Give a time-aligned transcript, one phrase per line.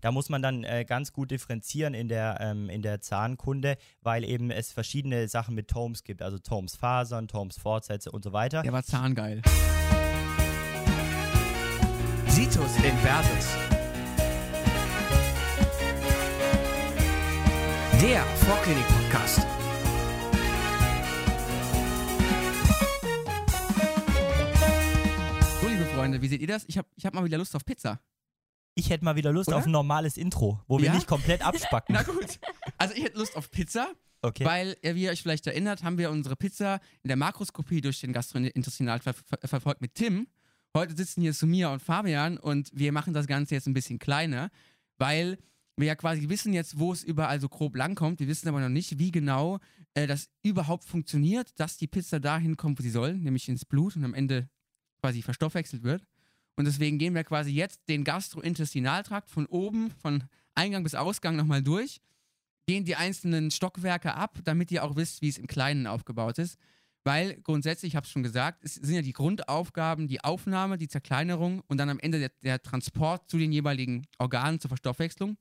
[0.00, 4.24] Da muss man dann äh, ganz gut differenzieren in der, ähm, in der Zahnkunde, weil
[4.24, 6.22] eben es verschiedene Sachen mit Tomes gibt.
[6.22, 8.62] Also Tomes Fasern, Tomes Fortsätze und so weiter.
[8.62, 9.42] Der war zahngeil.
[12.28, 13.56] Situs Inversus.
[18.00, 19.40] Der Vorklinik-Podcast.
[25.60, 26.64] So, liebe Freunde, wie seht ihr das?
[26.68, 27.98] Ich habe ich hab mal wieder Lust auf Pizza.
[28.74, 29.58] Ich hätte mal wieder Lust Oder?
[29.58, 30.94] auf ein normales Intro, wo wir Ja?
[30.94, 31.94] nicht komplett abspacken.
[31.94, 32.38] Na gut.
[32.76, 33.88] Also ich hätte Lust auf Pizza,
[34.20, 34.44] Okay.
[34.44, 38.12] weil, wie ihr euch vielleicht erinnert, haben wir unsere Pizza in der Makroskopie durch den
[38.12, 40.26] Gastrointestinal ver ver verfolgt mit Tim.
[40.76, 44.50] Heute sitzen hier Sumia und Fabian und wir machen das Ganze jetzt ein bisschen kleiner,
[44.98, 45.38] weil
[45.76, 48.18] wir ja quasi wissen jetzt, wo es überall so grob langkommt.
[48.18, 49.60] Wir wissen aber noch nicht, wie genau
[49.94, 53.94] äh, das überhaupt funktioniert, dass die Pizza dahin kommt, wo sie soll, nämlich ins Blut
[53.94, 54.48] und am Ende
[55.00, 56.02] quasi verstoffwechselt wird.
[56.58, 60.24] Und deswegen gehen wir quasi jetzt den Gastrointestinaltrakt von oben, von
[60.56, 62.00] Eingang bis Ausgang nochmal durch,
[62.66, 66.58] gehen die einzelnen Stockwerke ab, damit ihr auch wisst, wie es im Kleinen aufgebaut ist.
[67.04, 70.88] Weil grundsätzlich, ich habe es schon gesagt, es sind ja die Grundaufgaben, die Aufnahme, die
[70.88, 75.36] Zerkleinerung und dann am Ende der, der Transport zu den jeweiligen Organen zur Verstoffwechslung.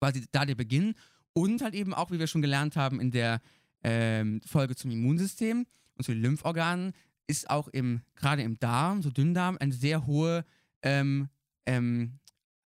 [0.00, 0.94] Quasi da der Beginn.
[1.34, 3.42] Und halt eben auch, wie wir schon gelernt haben in der
[3.84, 6.94] ähm, Folge zum Immunsystem und zu den Lymphorganen,
[7.26, 10.44] ist auch im, gerade im Darm, so Dünndarm, eine sehr hohe
[10.82, 11.28] ähm,
[11.66, 12.18] ähm,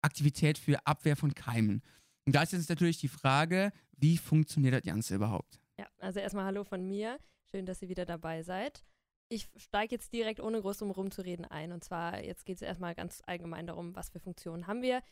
[0.03, 1.83] Aktivität für Abwehr von Keimen.
[2.25, 5.61] Und da ist jetzt natürlich die Frage, wie funktioniert das Ganze überhaupt?
[5.79, 7.19] Ja, also erstmal Hallo von mir.
[7.51, 8.85] Schön, dass ihr wieder dabei seid.
[9.29, 11.73] Ich steige jetzt direkt, ohne groß drum herum zu reden, ein.
[11.73, 15.03] Und zwar, jetzt geht es erstmal ganz allgemein darum, was für Funktionen haben wir.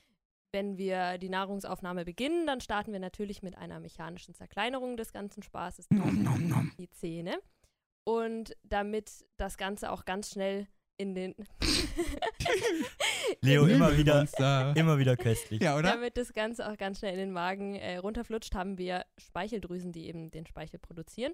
[0.53, 5.43] Wenn wir die Nahrungsaufnahme beginnen, dann starten wir natürlich mit einer mechanischen Zerkleinerung des ganzen
[5.43, 6.73] Spaßes, Nom, nom, nom.
[6.79, 7.41] die Zähne.
[8.05, 11.35] Und damit das Ganze auch ganz schnell in den
[13.41, 14.27] Leo, immer wieder,
[14.77, 15.63] immer wieder köstlich.
[15.63, 15.91] Ja, oder?
[15.93, 20.07] Damit das Ganze auch ganz schnell in den Magen äh, runterflutscht, haben wir Speicheldrüsen, die
[20.07, 21.33] eben den Speichel produzieren.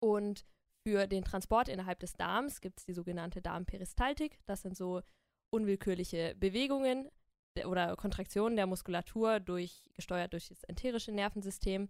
[0.00, 0.46] Und
[0.86, 4.38] für den Transport innerhalb des Darms gibt es die sogenannte Darmperistaltik.
[4.46, 5.02] Das sind so
[5.50, 7.10] unwillkürliche Bewegungen
[7.56, 11.88] der- oder Kontraktionen der Muskulatur durch, gesteuert durch das enterische Nervensystem.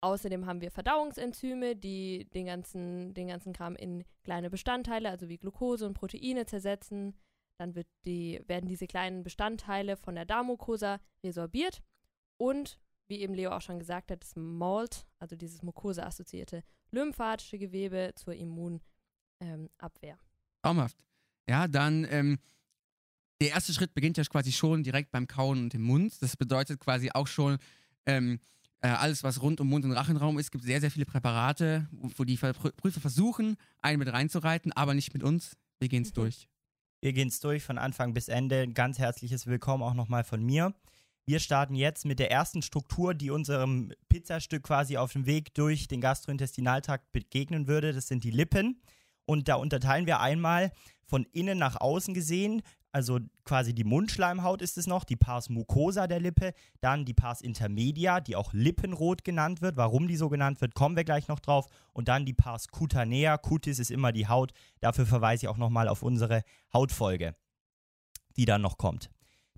[0.00, 5.38] Außerdem haben wir Verdauungsenzyme, die den ganzen, den ganzen Kram in kleine Bestandteile, also wie
[5.38, 7.14] Glucose und Proteine, zersetzen.
[7.58, 11.82] Dann die, werden diese kleinen Bestandteile von der Darmmucosa resorbiert
[12.36, 12.78] und,
[13.08, 18.34] wie eben Leo auch schon gesagt hat, das MALT, also dieses mukoseassoziierte lymphatische Gewebe zur
[18.34, 18.80] Immunabwehr.
[19.78, 20.18] Abwehr.
[20.62, 21.04] Traumhaft.
[21.48, 22.38] Ja, dann, ähm,
[23.40, 26.20] der erste Schritt beginnt ja quasi schon direkt beim Kauen und im Mund.
[26.22, 27.58] Das bedeutet quasi auch schon,
[28.06, 28.40] ähm,
[28.80, 31.88] äh, alles, was rund um Mund- und Rachenraum ist, Es gibt sehr, sehr viele Präparate,
[31.90, 35.56] wo die Ver Prüfer versuchen, einen mit reinzureiten, aber nicht mit uns.
[35.80, 36.14] Wir gehen es Mhm.
[36.14, 36.48] durch.
[37.00, 38.60] Wir gehen es durch von Anfang bis Ende.
[38.62, 40.74] Ein ganz herzliches Willkommen auch nochmal von mir.
[41.26, 45.86] Wir starten jetzt mit der ersten Struktur, die unserem Pizzastück quasi auf dem Weg durch
[45.86, 47.92] den Gastrointestinaltrakt begegnen würde.
[47.92, 48.80] Das sind die Lippen.
[49.26, 50.72] Und da unterteilen wir einmal
[51.04, 52.62] von innen nach außen gesehen,
[52.92, 57.42] also quasi die Mundschleimhaut ist es noch, die Pars mucosa der Lippe, dann die Pars
[57.42, 59.76] intermedia, die auch Lippenrot genannt wird.
[59.76, 61.66] Warum die so genannt wird, kommen wir gleich noch drauf.
[61.92, 64.52] Und dann die Pars cutanea, Cutis ist immer die Haut.
[64.80, 67.34] Dafür verweise ich auch nochmal auf unsere Hautfolge,
[68.36, 69.10] die dann noch kommt.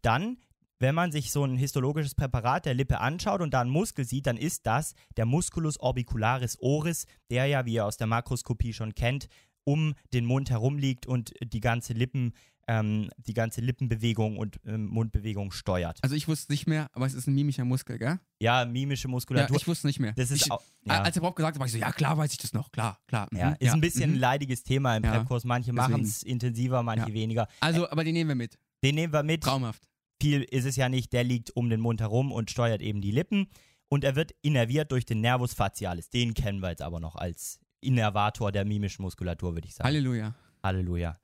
[0.03, 0.39] Dann,
[0.79, 4.27] wenn man sich so ein histologisches Präparat der Lippe anschaut und da einen Muskel sieht,
[4.27, 8.95] dann ist das der Musculus orbicularis oris, der ja, wie ihr aus der Makroskopie schon
[8.95, 9.29] kennt,
[9.65, 12.33] um den Mund herum liegt und die ganze Lippen,
[12.71, 15.99] ähm, die ganze Lippenbewegung und ähm, Mundbewegung steuert.
[16.03, 18.21] Also ich wusste nicht mehr, aber es ist ein mimischer Muskel, gell?
[18.39, 19.57] Ja, mimische Ja, Muskulatur.
[19.57, 20.13] ich wusste nicht mehr.
[20.13, 21.03] das ist ich, auch, ja.
[21.03, 22.99] Als er überhaupt gesagt hat, war ich so, ja klar weiß ich das noch, klar,
[23.09, 23.27] klar.
[23.33, 24.17] mhm, ja, ist ein bisschen mhm.
[24.17, 25.43] ein leidiges Thema im Ja, Prep-Kurs.
[25.45, 27.15] Manche machen es intensiver, manche Ja.
[27.15, 27.49] weniger.
[27.59, 28.57] Also, aber den nehmen wir mit.
[28.85, 29.43] Den nehmen wir mit.
[29.43, 29.83] Traumhaft.
[30.23, 33.11] viel ist es ja nicht, der liegt um den Mund herum und steuert eben die
[33.11, 33.49] Lippen.
[33.89, 36.09] Und er wird innerviert durch den Nervus facialis.
[36.11, 39.89] Den kennen wir jetzt aber noch als Innervator der mimischen Muskulatur, würde ich sagen.
[39.89, 40.35] Halleluja.
[40.63, 41.19] Halleluja.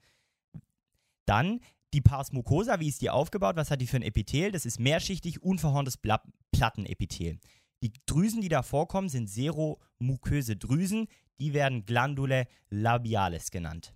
[1.26, 1.60] Dann
[1.92, 3.56] die Pars mucosa, wie ist die aufgebaut?
[3.56, 4.52] Was hat die für ein Epithel?
[4.52, 6.22] Das ist mehrschichtig unverhorntes Bla
[6.52, 7.38] Plattenepithel.
[7.82, 11.06] Die Drüsen, die da vorkommen, sind seromuköse Drüsen.
[11.38, 13.94] Die werden Glandule labialis genannt.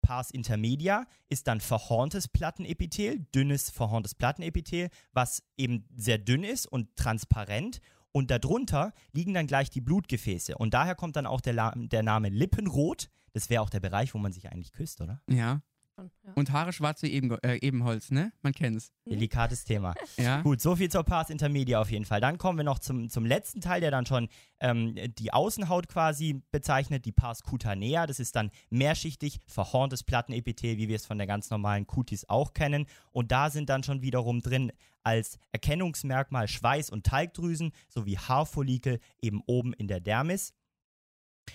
[0.00, 6.96] Pars intermedia ist dann verhorntes Plattenepithel, dünnes verhorntes Plattenepithel, was eben sehr dünn ist und
[6.96, 7.80] transparent.
[8.10, 10.56] Und darunter liegen dann gleich die Blutgefäße.
[10.56, 13.10] Und daher kommt dann auch der, La der Name Lippenrot.
[13.32, 15.20] Das wäre auch der Bereich, wo man sich eigentlich küsst, oder?
[15.28, 15.60] Ja.
[15.98, 16.10] Schon.
[16.24, 16.32] Ja.
[16.34, 18.32] Und Haare schwarz wie Eben, äh, Ebenholz, ne?
[18.42, 18.92] Man kennt's.
[19.06, 19.94] Delikates Thema.
[20.16, 20.42] Ja.
[20.42, 22.20] Gut, so viel zur Pars Intermedia auf jeden Fall.
[22.20, 24.28] Dann kommen wir noch zum, zum letzten Teil, der dann schon
[24.58, 28.06] ähm, die Außenhaut quasi bezeichnet, die Pars cutanea.
[28.06, 32.52] Das ist dann mehrschichtig verhorntes Plattenepithel, wie wir es von der ganz normalen Cutis auch
[32.52, 32.86] kennen.
[33.12, 34.72] Und da sind dann schon wiederum drin
[35.04, 40.52] als Erkennungsmerkmal Schweiß- und Talgdrüsen sowie Haarfollikel eben oben in der Dermis.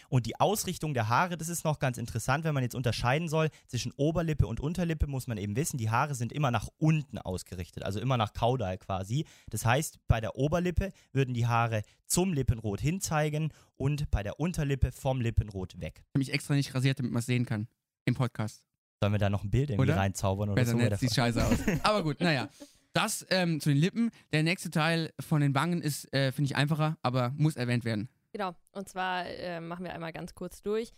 [0.09, 3.49] Und die Ausrichtung der Haare, das ist noch ganz interessant, wenn man jetzt unterscheiden soll
[3.67, 7.83] zwischen Oberlippe und Unterlippe, muss man eben wissen, die Haare sind immer nach unten ausgerichtet,
[7.83, 9.25] also immer nach Kaudal quasi.
[9.49, 14.91] Das heißt, bei der Oberlippe würden die Haare zum Lippenrot hinzeigen und bei der Unterlippe
[14.91, 15.95] vom Lippenrot weg.
[15.97, 17.67] Ich habe mich extra nicht rasiert, damit man es sehen kann.
[18.05, 18.65] Im Podcast.
[19.01, 19.99] Sollen wir da noch ein Bild irgendwie Oder?
[19.99, 20.77] reinzaubern oder Besser so?
[20.77, 21.57] nicht, sieht scheiße aus.
[21.83, 22.49] Aber gut, naja.
[22.93, 24.11] Das ähm, zu den Lippen.
[24.31, 28.07] Der nächste Teil von den Wangen ist, äh, finde ich, einfacher, aber muss erwähnt werden.
[28.33, 28.55] Genau.
[28.71, 30.91] Und zwar äh, machen wir einmal ganz kurz durch.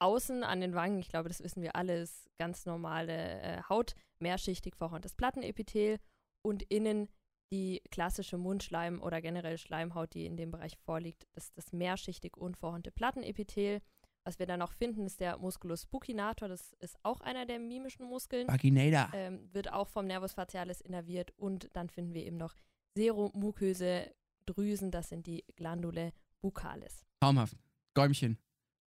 [0.00, 3.94] Außen an den Wangen, ich glaube, das wissen wir alle, ist ganz normale äh, Haut,
[4.20, 5.98] mehrschichtig verhorntes Plattenepithel
[6.42, 7.08] und innen
[7.52, 12.36] die klassische Mundschleim- oder generell Schleimhaut, die in dem Bereich vorliegt, das ist das mehrschichtig
[12.36, 13.80] unverhornte Plattenepithel.
[14.24, 18.06] Was wir dann noch finden, ist der Musculus buccinator, das ist auch einer der mimischen
[18.06, 19.08] Muskeln Vaginator.
[19.14, 22.54] ähm, wird auch vom Nervus facialis innerviert und dann finden wir eben noch
[22.94, 24.14] seromuköse
[24.44, 26.12] Drüsen, das sind die Glandule
[26.42, 27.04] buccalis.
[27.20, 27.56] Traumhaft.
[27.94, 28.38] Gäumchen.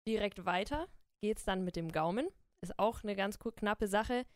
[0.07, 0.89] Direkt weiter
[1.23, 2.29] geht's dann mit dem Gaumen.
[2.63, 4.27] Ist auch eine ganz knappe Sache.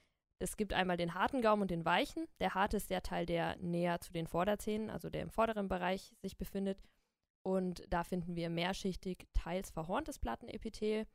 [0.40, 2.26] Es gibt einmal den harten Gaumen und den weichen.
[2.40, 6.14] Der harte ist der Teil, der näher zu den Vorderzähnen, also der im vorderen Bereich
[6.22, 6.82] sich befindet.
[7.46, 11.06] Und da finden wir mehrschichtig, teils verhorntes Plattenepithel.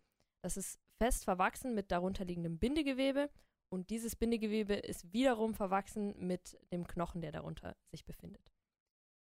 [0.44, 3.30] Das ist fest verwachsen mit darunterliegendem Bindegewebe.
[3.72, 8.52] Und dieses Bindegewebe ist wiederum verwachsen mit dem Knochen, der darunter sich befindet.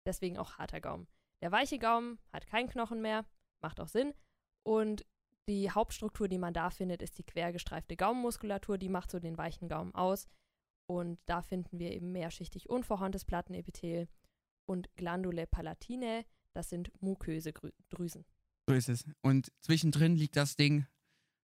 [0.08, 1.08] Deswegen auch harter Gaumen.
[1.42, 3.26] Der weiche Gaumen hat keinen Knochen mehr,
[3.62, 4.14] macht auch Sinn.
[4.64, 5.06] Und
[5.48, 9.68] die Hauptstruktur, die man da findet, ist die quergestreifte Gaumenmuskulatur, die macht so den weichen
[9.68, 10.28] Gaumen aus.
[10.86, 14.08] Und da finden wir eben mehrschichtig unverhorntes Plattenepithel
[14.66, 17.54] und Glandule palatinae, das sind muköse
[17.90, 18.26] Drüsen.
[18.68, 19.06] So ist es.
[19.22, 20.86] Und zwischendrin liegt das Ding,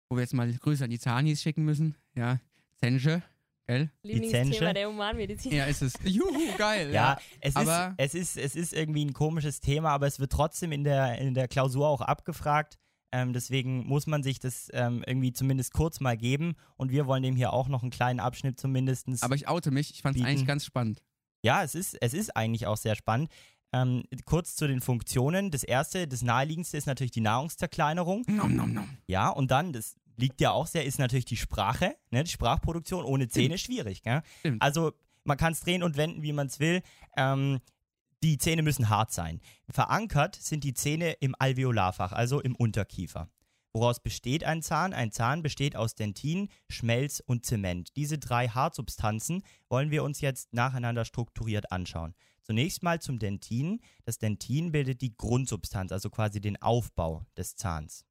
[0.09, 1.95] wo wir jetzt mal Grüße an die Zanis schicken müssen.
[2.13, 2.39] Ja,
[2.75, 3.23] Zensche,
[3.67, 3.89] gell?
[4.03, 5.51] Lieblingsthema der Humanmedizin.
[5.53, 5.93] Ja, ist es.
[6.03, 6.91] Juhu, geil.
[6.93, 10.31] Ja, es, ist, aber- es, ist, es ist irgendwie ein komisches Thema, aber es wird
[10.31, 12.77] trotzdem in der, in der Klausur auch abgefragt.
[13.11, 16.55] Ähm, deswegen muss man sich das ähm, irgendwie zumindest kurz mal geben.
[16.75, 19.07] Und wir wollen dem hier auch noch einen kleinen Abschnitt zumindest.
[19.23, 19.91] Aber ich oute mich.
[19.91, 21.01] Ich fand es eigentlich ganz spannend.
[21.41, 23.29] Ja, es ist, es ist eigentlich auch sehr spannend.
[23.71, 25.51] Ähm, kurz zu den Funktionen.
[25.51, 28.23] Das erste, das naheliegendste ist natürlich die Nahrungszerkleinerung.
[28.27, 28.89] Nom, nom, nom.
[29.07, 31.95] Ja, und dann, das liegt ja auch sehr, ist natürlich die Sprache.
[32.11, 32.23] Ne?
[32.23, 34.01] Die Sprachproduktion ohne Zähne schwierig.
[34.01, 34.21] Gell?
[34.39, 34.61] Stimmt.
[34.61, 36.81] Also man kann es drehen und wenden, wie man es will.
[37.17, 37.59] Ähm,
[38.23, 39.41] die Zähne müssen hart sein.
[39.69, 43.29] Verankert sind die Zähne im Alveolarfach, also im Unterkiefer.
[43.73, 44.93] Woraus besteht ein Zahn?
[44.93, 47.95] Ein Zahn besteht aus Dentin, Schmelz und Zement.
[47.97, 52.15] Diese drei Hartsubstanzen wollen wir uns jetzt nacheinander strukturiert anschauen.
[52.41, 53.81] Zunächst mal zum Dentin.
[54.05, 58.05] Das Dentin bildet die Grundsubstanz, also quasi den Aufbau des Zahns.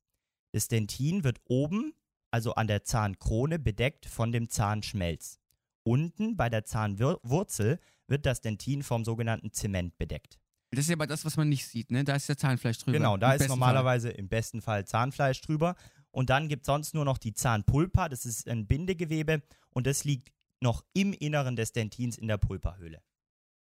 [0.55, 1.95] Das Dentin wird oben,
[2.31, 5.41] also an der Zahnkrone, bedeckt von dem Zahnschmelz.
[5.83, 10.39] Unten bei der Zahnwurzel wird das Dentin vom sogenannten Zement bedeckt.
[10.71, 12.05] Das ist ja aber das, was man nicht sieht, ne?
[12.05, 12.97] Da ist der Zahnfleisch drüber.
[12.97, 15.75] Genau, da Im ist normalerweise im besten Fall Zahnfleisch drüber.
[16.13, 20.05] Und dann gibt es sonst nur noch die Zahnpulpa, das ist ein Bindegewebe und das
[20.05, 23.03] liegt noch im Inneren des Dentins in der Pulpahöhle.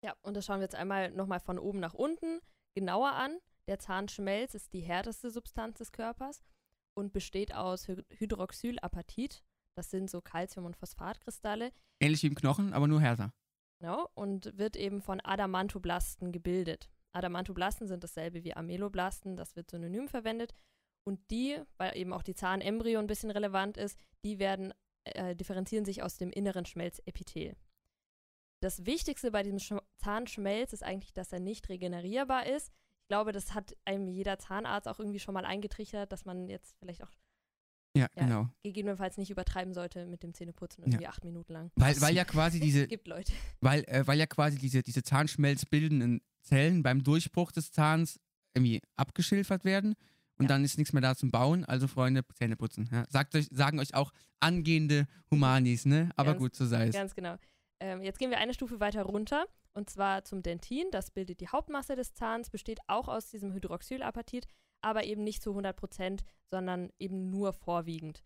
[0.04, 2.38] Ja, und das schauen wir jetzt einmal nochmal von oben nach unten
[2.74, 3.38] genauer an.
[3.66, 6.42] Der Zahnschmelz ist die härteste Substanz des Körpers
[6.96, 9.44] und besteht aus Hy Hydroxylapatit.
[9.74, 11.72] Das sind so Calcium- und Phosphatkristalle.
[12.00, 13.32] Ähnlich wie im Knochen, aber nur härter.
[13.78, 16.88] Genau, und wird eben von Adamantoblasten gebildet.
[17.12, 20.54] Adamantoblasten sind dasselbe wie Ameloblasten, das wird synonym verwendet.
[21.04, 24.72] Und die, weil eben auch die Zahnembryo ein bisschen relevant ist, die werden,
[25.04, 27.54] äh, differenzieren sich aus dem inneren Schmelzepithel.
[28.60, 32.72] Das Wichtigste bei diesem Sch Zahnschmelz ist eigentlich, dass er nicht regenerierbar ist.
[33.06, 36.74] Ich glaube, das hat einem jeder Zahnarzt auch irgendwie schon mal eingetrichtert, dass man jetzt
[36.80, 37.10] vielleicht auch
[37.96, 38.24] Ja, Ja.
[38.24, 38.48] genau.
[38.64, 41.70] gegebenenfalls nicht übertreiben sollte mit dem Zähneputzen irgendwie acht Minuten lang.
[41.76, 43.32] Weil, weil ja quasi diese, Es gibt Leute.
[43.60, 48.18] weil, äh, weil ja quasi diese, diese Zahnschmelzbildenden Zellen beim Durchbruch des Zahns
[48.54, 49.94] irgendwie abgeschilfert werden
[50.36, 50.48] und Ja.
[50.48, 51.64] dann ist nichts mehr da zum Bauen.
[51.64, 52.88] Also Freunde, Zähne putzen.
[52.92, 53.04] Ja.
[53.08, 56.10] Sagt euch, sagen euch auch angehende Humanis, ne?
[56.16, 56.94] Aber Ganz- gut, so sei es.
[56.94, 57.36] Ganz genau.
[57.80, 60.86] Ähm, jetzt gehen wir eine Stufe weiter runter und zwar zum Dentin.
[60.90, 64.46] Das bildet die Hauptmasse des Zahns, besteht auch aus diesem Hydroxylapatit,
[64.80, 68.24] aber eben nicht zu 100 Prozent, sondern eben nur vorwiegend.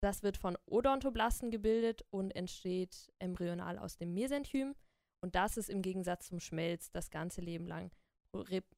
[0.00, 4.74] Das wird von Odontoblasten gebildet und entsteht embryonal aus dem Mesenchym.
[5.20, 7.90] Und das ist im Gegensatz zum Schmelz das ganze Leben lang,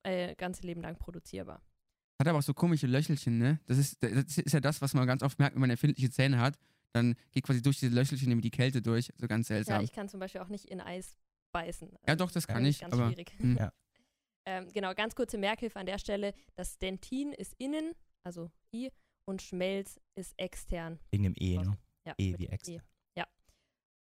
[0.04, 1.60] äh, ganze Leben lang produzierbar.
[2.18, 3.60] Hat aber auch so komische Löchelchen, ne?
[3.66, 6.40] Das ist, das ist ja das, was man ganz oft merkt, wenn man empfindliche Zähne
[6.40, 6.58] hat.
[6.92, 9.12] Dann geht quasi durch diese Löchelchen nämlich die Kälte durch.
[9.16, 9.82] So ganz Ja, seltsam.
[9.84, 11.16] ich kann zum Beispiel auch nicht in Eis
[11.52, 11.90] beißen.
[12.06, 13.32] Ja, doch, das kann finde ich, Ganz aber- schwierig.
[13.38, 13.56] Hm.
[13.56, 13.72] Ja.
[14.46, 16.32] Ähm, genau, ganz kurze Merkhilfe an der Stelle.
[16.56, 17.92] Das Dentin ist innen,
[18.24, 18.90] also I,
[19.26, 20.98] und Schmelz ist extern.
[21.10, 21.76] Wegen dem E, ne?
[22.06, 22.48] Ja, E wie E.
[22.48, 22.82] extern.
[23.16, 23.26] Ja.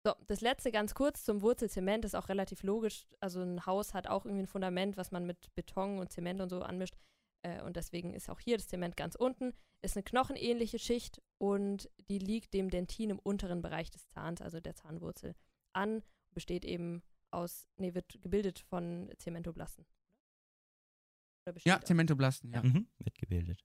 [0.06, 3.06] So, das letzte ganz kurz zum Wurzelzement ist auch relativ logisch.
[3.18, 6.48] Also ein Haus hat auch irgendwie ein Fundament, was man mit Beton und Zement und
[6.48, 6.94] so anmischt.
[7.42, 9.52] Äh, und deswegen ist auch hier das Zement ganz unten.
[9.82, 14.60] Ist eine knochenähnliche Schicht und die liegt dem Dentin im unteren Bereich des Zahns, also
[14.60, 15.34] der Zahnwurzel,
[15.72, 16.02] an.
[16.32, 19.86] Besteht eben aus, nee, wird gebildet von Zementoblasten.
[21.46, 22.62] Oder besteht Ja, aus- Zementoblasten, ja.
[22.62, 22.88] Mhm.
[22.98, 23.64] Wird gebildet.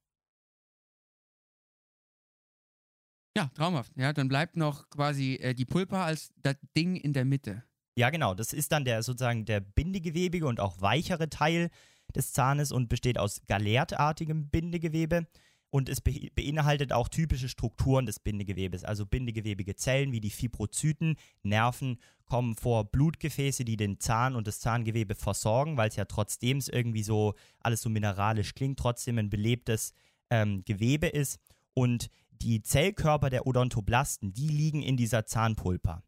[3.38, 3.92] Ja, traumhaft.
[3.98, 7.64] Ja, dann bleibt noch quasi äh, die Pulpa als das Ding in der Mitte.
[7.98, 8.34] Ja, genau.
[8.34, 11.70] Das ist dann der sozusagen der bindegewebige und auch weichere Teil
[12.16, 15.28] des Zahnes und besteht aus galertartigem Bindegewebe.
[15.70, 21.18] Und es be beinhaltet auch typische Strukturen des Bindegewebes, also bindegewebige Zellen wie die Fibrozyten,
[21.44, 26.62] Nerven kommen vor, Blutgefäße, die den Zahn und das Zahngewebe versorgen, weil es ja trotzdem
[26.72, 29.94] irgendwie so alles so mineralisch klingt, trotzdem ein belebtes
[30.30, 31.40] ähm, Gewebe ist.
[31.74, 36.04] Und die Zellkörper der Odontoblasten, die liegen in dieser Zahnpulpa.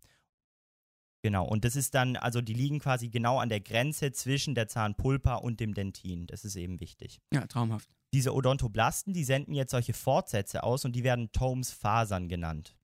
[1.27, 4.69] Genau, und das ist dann, also die liegen quasi genau an der Grenze zwischen der
[4.69, 6.25] Zahnpulpa und dem Dentin.
[6.25, 7.19] Das ist eben wichtig.
[7.33, 7.89] Ja, traumhaft.
[8.13, 12.77] Diese Odontoblasten, die senden jetzt solche Fortsätze aus und die werden Tomes Fasern genannt.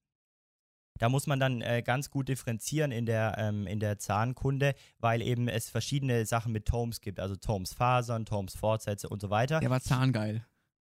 [0.99, 5.21] Da muss man dann äh, ganz gut differenzieren in der, ähm, in der Zahnkunde, weil
[5.21, 7.21] eben es verschiedene Sachen mit Tomes gibt.
[7.21, 9.61] Also Tomes Fasern, Tomes Fortsätze und so weiter.
[9.61, 10.45] Der war zahngeil.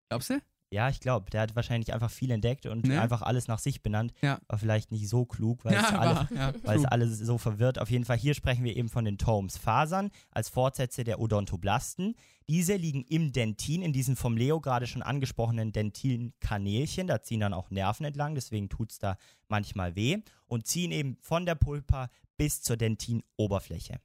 [0.09, 0.41] Glaubst du?
[0.75, 3.01] Ja, ich glaube, der hat wahrscheinlich einfach viel entdeckt und Ne?
[3.01, 4.13] einfach alles nach sich benannt.
[4.23, 4.41] Ja.
[4.49, 7.39] Aber vielleicht nicht so klug, weil es ja, alle war, ja, weil es alles so
[7.39, 7.79] verwirrt.
[7.79, 12.17] Auf jeden Fall, hier sprechen wir eben von den Tomes Fasern als Fortsätze der Odontoblasten.
[12.49, 17.07] Diese liegen im Dentin, in diesen vom Leo gerade schon angesprochenen Dentinkanälchen.
[17.07, 19.17] Da ziehen dann auch Nerven entlang, deswegen tut es da
[19.47, 20.19] manchmal weh.
[20.49, 24.01] Und ziehen eben von der Pulpa bis zur Dentinoberfläche.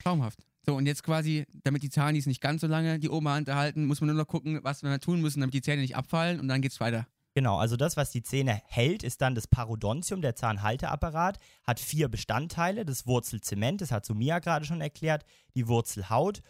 [0.00, 0.46] Traumhaft.
[0.68, 4.00] So, und jetzt quasi, damit die Zahnis nicht ganz so lange die Oberhand erhalten, muss
[4.00, 6.60] man nur noch gucken, was wir tun müssen, damit die Zähne nicht abfallen und dann
[6.60, 7.06] geht's weiter.
[7.34, 12.08] Genau, also das, was die Zähne hält, ist dann das Parodontium, der Zahnhalteapparat, hat vier
[12.08, 16.42] Bestandteile, das Wurzelzement, das hat Sumia gerade schon erklärt, die Wurzelhaut,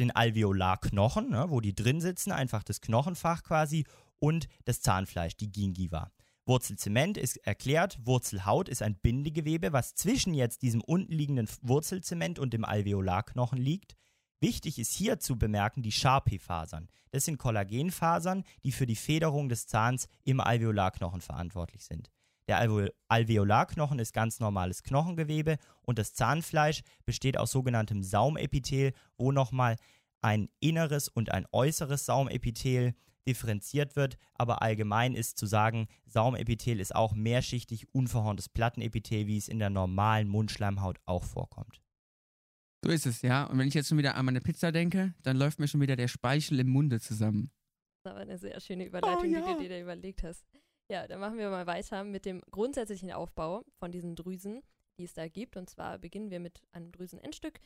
[0.00, 3.84] den Alveolarknochen, ne, wo die drin sitzen, einfach das Knochenfach quasi,
[4.18, 6.10] und das Zahnfleisch, die Gingiva.
[6.50, 12.52] Wurzelzement ist erklärt, Wurzelhaut ist ein Bindegewebe, was zwischen jetzt diesem unten liegenden Wurzelzement und
[12.52, 13.96] dem Alveolarknochen liegt.
[14.40, 16.88] Wichtig ist hier zu bemerken die Sharpie-Fasern.
[17.12, 22.10] Das sind Kollagenfasern, die für die Federung des Zahns im Alveolarknochen verantwortlich sind.
[22.48, 29.30] Der Alve Alveolarknochen ist ganz normales Knochengewebe und das Zahnfleisch besteht aus sogenanntem Saumepithel, wo
[29.30, 29.76] nochmal
[30.20, 32.96] ein inneres und ein äußeres Saumepithel
[33.26, 39.48] differenziert wird, aber allgemein ist zu sagen, Saumepithel ist auch mehrschichtig unverhorntes Plattenepithel, wie es
[39.48, 41.80] in der normalen Mundschleimhaut auch vorkommt.
[42.82, 43.44] So ist es, ja.
[43.44, 45.96] Und wenn ich jetzt schon wieder an meine Pizza denke, dann läuft mir schon wieder
[45.96, 47.50] der Speichel im Munde zusammen.
[48.02, 49.40] Das ist aber eine sehr schöne Überleitung, ja.
[49.40, 50.46] die du dir da überlegt hast.
[50.90, 54.62] Ja, dann machen wir mal weiter mit dem grundsätzlichen Aufbau von diesen Drüsen,
[54.98, 55.56] die es da gibt.
[55.56, 57.60] Und zwar beginnen wir mit einem Drüsenendstück.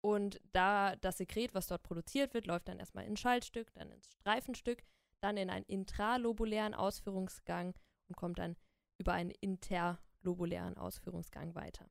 [0.00, 4.12] Und da das Sekret, was dort produziert wird, läuft dann erstmal ins Schaltstück, dann ins
[4.20, 4.84] Streifenstück,
[5.20, 7.74] dann in einen intralobulären Ausführungsgang
[8.08, 8.56] und kommt dann
[8.98, 11.88] über einen interlobulären Ausführungsgang weiter.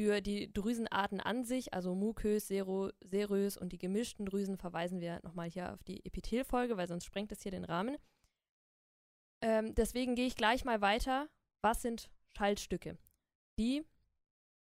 [0.00, 5.48] Für die Drüsenarten an sich, also mukös, serös und die gemischten Drüsen, verweisen wir nochmal
[5.48, 7.96] hier auf die Epithelfolge, weil sonst sprengt es hier den Rahmen.
[9.40, 11.28] Ähm, deswegen gehe ich gleich mal weiter.
[11.62, 12.98] Was sind Schaltstücke?
[13.58, 13.84] Die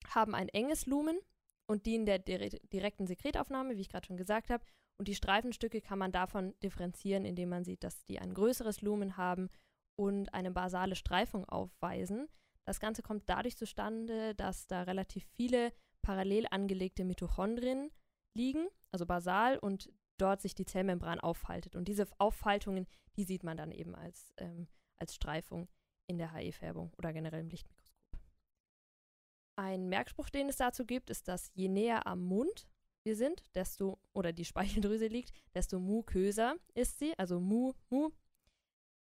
[0.07, 1.19] haben ein enges Lumen
[1.67, 4.63] und dienen der dire direkten Sekretaufnahme, wie ich gerade schon gesagt habe.
[4.99, 9.17] Und die Streifenstücke kann man davon differenzieren, indem man sieht, dass die ein größeres Lumen
[9.17, 9.49] haben
[9.95, 12.27] und eine basale Streifung aufweisen.
[12.65, 17.91] Das Ganze kommt dadurch zustande, dass da relativ viele parallel angelegte Mitochondrien
[18.37, 21.75] liegen, also basal, und dort sich die Zellmembran aufhaltet.
[21.75, 25.67] Und diese Auffaltungen, die sieht man dann eben als, ähm, als Streifung
[26.07, 28.19] in der HE-Färbung oder generell im Lichtmikroskop.
[29.55, 32.67] Ein Merkspruch, den es dazu gibt, ist, dass je näher am Mund
[33.03, 38.09] wir sind, desto, oder die Speicheldrüse liegt, desto muköser ist sie, also mu, mu.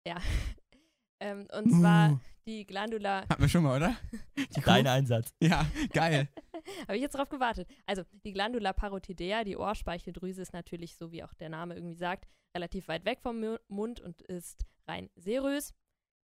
[0.08, 0.17] Ja.
[1.19, 3.96] ähm, und zwar die Glandula Hatten wir schon mal, oder?
[4.55, 4.88] Die Dein?
[4.88, 5.34] Einsatz.
[5.41, 6.27] Ja, geil.
[6.88, 7.67] Habe ich jetzt drauf gewartet.
[7.86, 12.27] Also, die Glandula parotidea, die Ohrspeicheldrüse, ist natürlich, so wie auch der Name irgendwie sagt,
[12.55, 15.74] relativ weit weg vom Mu- Mund und ist rein serös.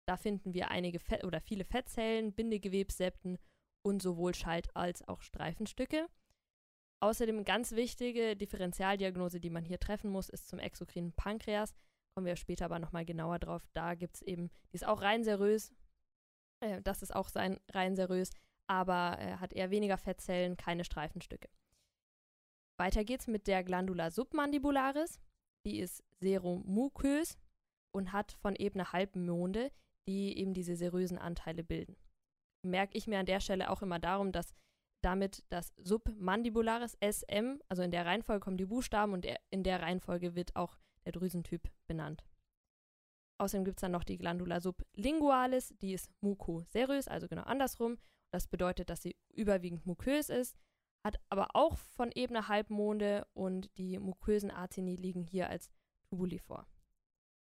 [0.07, 3.39] Da finden wir einige Fett oder viele Fettzellen, Bindegewebssepten
[3.83, 6.07] und sowohl Schalt- als auch Streifenstücke.
[7.03, 11.75] Außerdem ganz wichtige Differentialdiagnose, die man hier treffen muss, ist zum exokrinen Pankreas.
[12.15, 13.67] Kommen wir später aber nochmal genauer drauf.
[13.73, 15.73] Da gibt es eben, die ist auch rein serös,
[16.63, 18.31] Äh, das ist auch sein rein serös,
[18.69, 21.49] aber er hat eher weniger Fettzellen, keine Streifenstücke.
[22.79, 25.21] Weiter geht's mit der Glandula submandibularis.
[25.67, 27.39] Die ist seromukös
[27.95, 29.71] und hat von eben eine Halbmonde,
[30.09, 31.97] die eben diese serösen Anteile bilden.
[32.63, 34.55] Merke ich mir an der Stelle auch immer darum, dass
[35.03, 40.35] damit das Submandibularis SM, also in der Reihenfolge kommen die Buchstaben und in der Reihenfolge
[40.35, 42.25] wird auch der Drüsentyp benannt.
[43.39, 47.97] Außerdem gibt es dann noch die Glandula sublingualis, die ist mukoserös, also genau andersrum.
[48.31, 50.57] Das bedeutet, dass sie überwiegend mukös ist,
[51.03, 55.71] hat aber auch von Ebene Halbmonde und die mukösen Acini liegen hier als
[56.11, 56.67] Tubuli vor.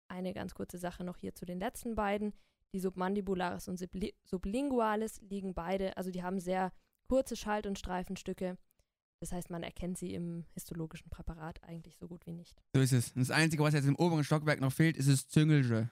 [0.08, 2.34] Eine ganz kurze Sache noch hier zu den letzten beiden.
[2.74, 6.70] Die Submandibularis und Sublingualis liegen beide, also die haben sehr
[7.08, 8.56] kurze Schalt- und Streifenstücke.
[9.20, 12.56] Das heißt, man erkennt sie im histologischen Präparat eigentlich so gut wie nicht.
[12.74, 13.10] So ist es.
[13.12, 15.90] Und das Einzige, was jetzt im oberen Stockwerk noch fehlt, ist das Züngelsche.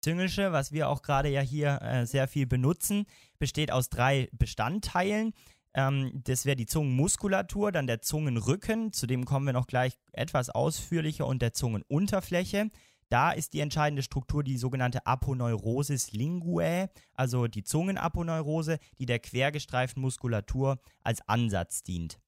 [0.00, 3.06] Züngelsche, was wir auch gerade ja hier äh, sehr viel benutzen,
[3.38, 5.32] besteht aus drei Bestandteilen.
[5.74, 10.50] Ähm, das wäre die Zungenmuskulatur, dann der Zungenrücken, zu dem kommen wir noch gleich etwas
[10.50, 12.70] ausführlicher, und der Zungenunterfläche.
[13.12, 20.00] Da ist die entscheidende Struktur die sogenannte Aponeurosis linguae, also die Zungenaponeurose, die der quergestreiften
[20.00, 22.18] Muskulatur als Ansatz dient.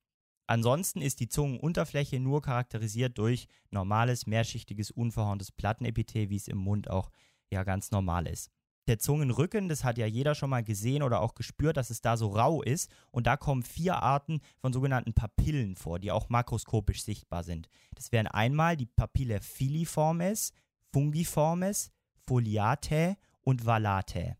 [0.46, 6.90] Ansonsten ist die Zungenunterfläche nur charakterisiert durch normales, mehrschichtiges, unverhorntes Plattenepithel, wie es im Mund
[6.90, 7.10] auch
[7.50, 8.50] ja ganz normal ist.
[8.86, 12.18] Der Zungenrücken, das hat ja jeder schon mal gesehen oder auch gespürt, dass es da
[12.18, 12.90] so rau ist.
[13.10, 17.70] Und da kommen vier Arten von sogenannten Papillen vor, die auch makroskopisch sichtbar sind.
[17.94, 20.52] Das wären einmal die Papille filiformis,
[20.94, 21.90] fungiformis,
[22.28, 24.36] foliatae und valatae.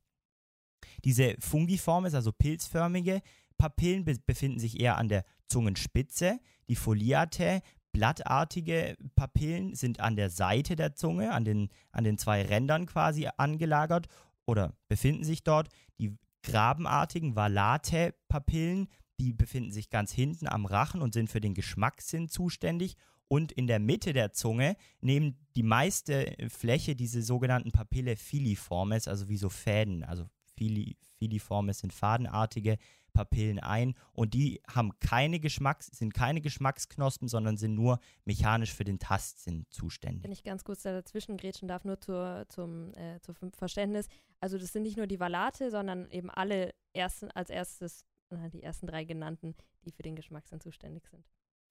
[1.05, 3.23] Diese fungiformis, also pilzförmige
[3.59, 6.39] Papillen, be befinden sich eher an der Zungenspitze.
[6.69, 7.61] Die foliatae,
[7.93, 13.29] blattartige Papillen, sind an der Seite der Zunge, an den, an den zwei Rändern quasi
[13.37, 14.07] angelagert
[14.47, 15.69] oder befinden sich dort.
[15.99, 22.29] Die grabenartigen Valate-Papillen, die befinden sich ganz hinten am Rachen und sind für den Geschmackssinn
[22.29, 22.97] zuständig
[23.29, 29.29] und in der Mitte der Zunge nehmen die meiste Fläche diese sogenannten Papille filiformes, also
[29.29, 30.27] wie so Fäden, also
[30.57, 32.79] fili, filiformes sind fadenartige
[33.13, 38.85] Papillen ein und die haben keine Geschmacks, sind keine Geschmacksknospen, sondern sind nur mechanisch für
[38.85, 40.25] den Tastsinn zuständig.
[40.25, 44.09] Wenn ich ganz kurz dazwischen grätschen darf, nur zur, zum, äh, zum Verständnis.
[44.41, 48.05] Also das sind nicht nur die Valate, sondern eben alle ersten, als erstes,
[48.53, 51.25] die ersten drei genannten, die für den Geschmackssinn zuständig sind.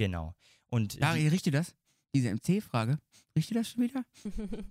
[0.05, 0.35] Genau.
[0.67, 1.75] Und Dari, richtet das?
[2.13, 2.99] Diese MC-Frage,
[3.37, 4.03] richtet das schon wieder?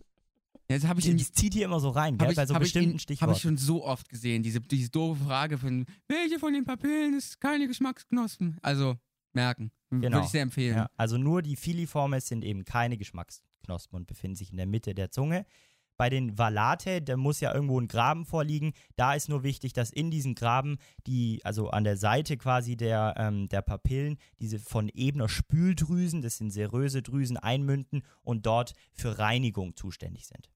[0.68, 2.99] Jetzt habe ich ihn, das zieht hier immer so rein, gell, ich, bei so bestimmten
[2.99, 3.31] Stichworten.
[3.31, 7.14] Habe ich schon so oft gesehen, diese, diese doofe Frage von, welche von den Papillen
[7.14, 8.59] ist keine Geschmacksknospen?
[8.62, 8.97] Also,
[9.33, 9.71] merken.
[9.90, 10.16] Genau.
[10.16, 10.77] Würde ich sehr empfehlen.
[10.77, 14.95] Ja, also nur die Filiformes sind eben keine Geschmacksknospen und befinden sich in der Mitte
[14.95, 15.47] der Zunge.
[16.03, 18.73] Bei den Valate, da muss ja irgendwo ein Graben vorliegen.
[18.97, 23.15] Da ist nur wichtig, dass in diesen Graben, die, also an der Seite quasi der,
[23.19, 29.17] ähm, der Papillen, diese von ebener Spüldrüsen, das sind seröse Drüsen, einmünden und dort für
[29.21, 30.51] Reinigung zuständig sind.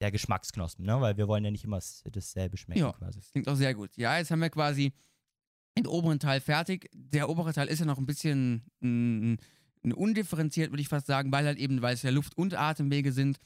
[0.00, 0.98] Der Geschmacksknospen, ne?
[1.02, 3.18] Weil wir wollen ja nicht immer dasselbe schmecken ja, quasi.
[3.18, 3.94] Das klingt auch sehr gut.
[3.98, 4.94] Ja, jetzt haben wir quasi
[5.76, 6.88] den oberen Teil fertig.
[6.94, 9.34] Der obere Teil ist ja noch ein bisschen mm,
[9.92, 13.36] undifferenziert, würde ich fast sagen, weil halt eben, weil es ja Luft- und Atemwege sind.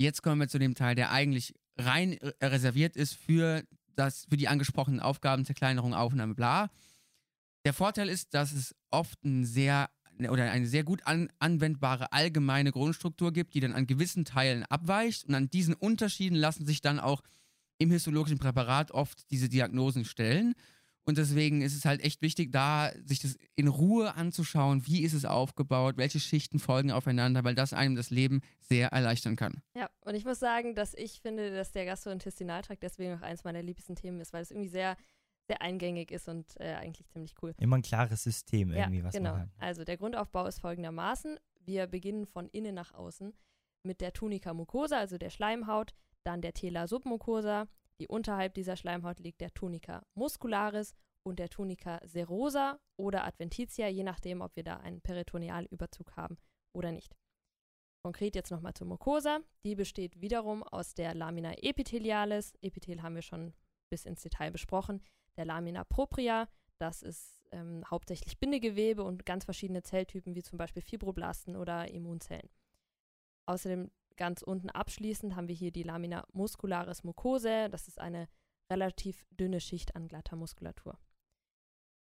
[0.00, 3.62] Jetzt kommen wir zu dem Teil, der eigentlich rein äh, reserviert ist für,
[3.96, 6.70] das, für die angesprochenen Aufgaben, Zerkleinerung, Aufnahme, bla.
[7.66, 12.72] Der Vorteil ist, dass es oft ein sehr oder eine sehr gut an, anwendbare allgemeine
[12.72, 15.26] Grundstruktur gibt, die dann an gewissen Teilen abweicht.
[15.26, 17.22] Und an diesen Unterschieden lassen sich dann auch
[17.76, 20.54] im histologischen Präparat oft diese Diagnosen stellen.
[21.10, 25.12] Und deswegen ist es halt echt wichtig, da sich das in Ruhe anzuschauen, wie ist
[25.12, 29.60] es aufgebaut, welche Schichten folgen aufeinander, weil das einem das Leben sehr erleichtern kann.
[29.74, 33.60] Ja, und ich muss sagen, dass ich finde, dass der Gastrointestinaltrakt deswegen auch eins meiner
[33.60, 34.96] liebsten Themen ist, weil es irgendwie sehr,
[35.48, 37.52] sehr eingängig ist und äh, eigentlich ziemlich cool.
[37.58, 39.32] Immer ein klares System irgendwie, ja, was genau.
[39.32, 39.48] man hat.
[39.58, 41.40] Also der Grundaufbau ist folgendermaßen.
[41.58, 43.34] Wir beginnen von innen nach außen
[43.82, 45.92] mit der Tunica mucosa, also der Schleimhaut,
[46.22, 47.66] dann der Tela submucosa,
[48.00, 54.02] die unterhalb dieser Schleimhaut liegt der Tunica muscularis und der Tunica serosa oder adventitia, je
[54.02, 56.38] nachdem, ob wir da einen Peritonealüberzug haben
[56.74, 57.14] oder nicht.
[58.02, 59.40] Konkret jetzt nochmal zur Mucosa.
[59.66, 62.54] Die besteht wiederum aus der Lamina epithelialis.
[62.62, 63.52] Epithel haben wir schon
[63.90, 65.02] bis ins Detail besprochen.
[65.36, 70.82] Der Lamina propria, das ist ähm, hauptsächlich Bindegewebe und ganz verschiedene Zelltypen, wie zum Beispiel
[70.82, 72.48] Fibroblasten oder Immunzellen.
[73.46, 77.70] Außerdem Ganz unten abschließend haben wir hier die Lamina muscularis mucosae.
[77.70, 78.28] Das ist eine
[78.70, 80.98] relativ dünne Schicht an glatter Muskulatur.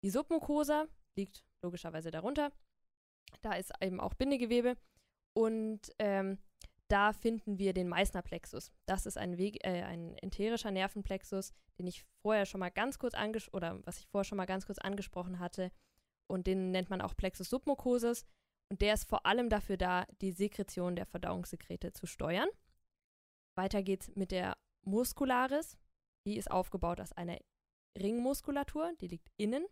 [0.03, 2.51] Die Submucosa liegt logischerweise darunter.
[3.43, 4.77] Da ist eben auch Bindegewebe.
[5.35, 6.39] Und ähm,
[6.87, 8.71] da finden wir den Meißner-Plexus.
[8.87, 13.13] Das ist ein, Weg, äh, ein enterischer Nervenplexus, den ich vorher schon mal ganz kurz
[13.13, 15.71] anges oder was ich vorher schon mal ganz kurz angesprochen hatte.
[16.25, 18.25] Und den nennt man auch Plexus submucosus.
[18.69, 22.49] Und der ist vor allem dafür da, die Sekretion der Verdauungssekrete zu steuern.
[23.55, 25.77] Weiter geht's mit der Muscularis.
[26.25, 27.37] Die ist aufgebaut aus einer
[27.97, 29.65] Ringmuskulatur, die liegt innen,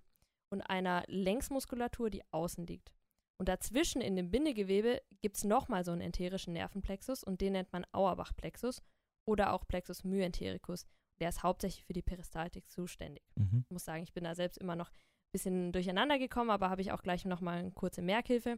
[0.50, 2.94] und einer Längsmuskulatur, die außen liegt.
[3.38, 7.74] Und dazwischen in dem Bindegewebe gibt es nochmal so einen enterischen Nervenplexus und den nennt
[7.74, 8.82] man Auerbach-Plexus
[9.26, 10.86] oder auch Plexus myentericus.
[11.20, 13.24] Der ist hauptsächlich für die Peristaltik zuständig.
[13.36, 13.64] Mhm.
[13.66, 16.82] Ich muss sagen, ich bin da selbst immer noch ein bisschen durcheinander gekommen, aber habe
[16.82, 18.58] ich auch gleich nochmal eine kurze Merkhilfe.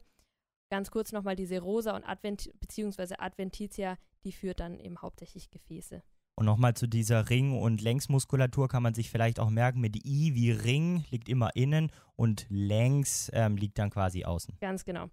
[0.69, 3.15] Ganz kurz nochmal die Serosa und Advent bzw.
[3.19, 6.03] Adventitia, die führt dann eben hauptsächlich Gefäße.
[6.35, 10.35] Und nochmal zu dieser Ring- und Längsmuskulatur kann man sich vielleicht auch merken, mit I
[10.35, 14.55] wie Ring liegt immer innen und längs ähm, liegt dann quasi außen.
[14.61, 15.09] Ganz genau.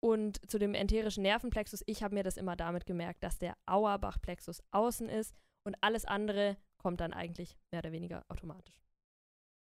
[0.00, 4.62] Und zu dem enterischen Nervenplexus, ich habe mir das immer damit gemerkt, dass der Auerbach-Plexus
[4.70, 8.80] außen ist und alles andere kommt dann eigentlich mehr oder weniger automatisch.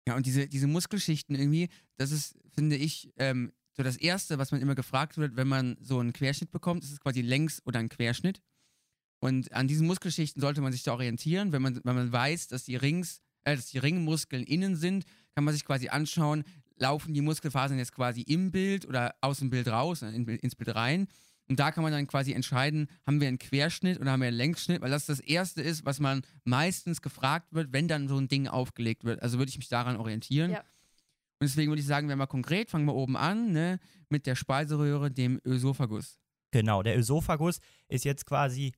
[0.09, 4.53] Ja, und diese, diese Muskelschichten irgendwie, das ist, finde ich, ähm, so das Erste, was
[4.53, 7.79] man immer gefragt wird, wenn man so einen Querschnitt bekommt, ist es quasi längs oder
[7.79, 8.43] ein Querschnitt.
[9.21, 11.53] Und an diesen Muskelschichten sollte man sich da orientieren.
[11.53, 15.45] Wenn man, wenn man weiß, dass die, Rings, äh, dass die Ringmuskeln innen sind, kann
[15.45, 16.45] man sich quasi anschauen,
[16.77, 20.57] laufen die Muskelfasern jetzt quasi im Bild oder aus dem Bild raus, äh, in, ins
[20.57, 21.09] Bild rein.
[21.49, 24.37] Und da kann man dann quasi entscheiden, haben wir einen Querschnitt oder haben wir einen
[24.37, 28.29] Längsschnitt, weil das das Erste ist, was man meistens gefragt wird, wenn dann so ein
[28.29, 29.23] Ding aufgelegt wird.
[29.23, 30.51] Also würde ich mich daran orientieren.
[30.51, 30.65] Ja.
[31.41, 34.35] Und deswegen würde ich sagen, wenn wir konkret, fangen wir oben an, ne, mit der
[34.35, 36.19] Speiseröhre, dem Ösophagus.
[36.51, 38.75] Genau, der Ösophagus ist jetzt quasi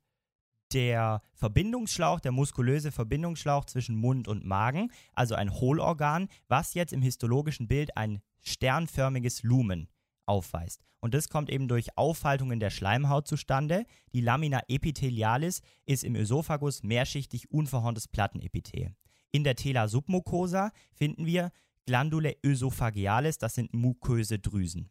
[0.73, 7.03] der Verbindungsschlauch, der muskulöse Verbindungsschlauch zwischen Mund und Magen, also ein Hohlorgan, was jetzt im
[7.03, 9.89] histologischen Bild ein sternförmiges Lumen
[10.27, 10.85] aufweist.
[11.01, 13.85] Und das kommt eben durch Aufhaltungen der Schleimhaut zustande.
[14.15, 18.95] Die Lamina epithelialis ist im Ösophagus mehrschichtig unverhorntes Plattenepithel.
[19.33, 21.51] In der Tela submucosa finden wir
[21.87, 24.91] Glandule ösophagealis, das sind muköse Drüsen.